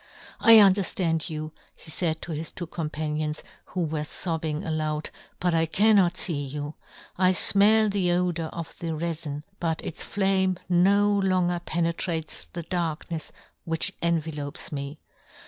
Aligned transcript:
"I 0.51 0.55
underftand 0.55 1.29
you," 1.29 1.51
he 1.75 1.91
faid 1.91 2.23
to 2.23 2.31
his 2.31 2.51
two 2.51 2.65
companions, 2.65 3.43
who 3.65 3.81
were 3.83 3.99
fobbing 4.03 4.65
aloud," 4.65 5.11
but 5.39 5.53
I 5.53 5.67
cannot" 5.67 6.17
fee 6.17 6.43
you. 6.43 6.73
I 7.19 7.33
fmell 7.33 7.91
the 7.91 8.11
odour 8.13 8.47
of 8.47 8.75
the" 8.79 8.93
refin, 9.07 9.43
but 9.59 9.79
its 9.85 10.03
flame 10.03 10.57
no 10.67 11.07
longer 11.13 11.61
pene" 11.63 11.93
trates 11.93 12.47
the 12.51 12.63
darknefs 12.63 13.29
which 13.63 13.93
envelopes" 14.01 14.71
me. 14.71 14.97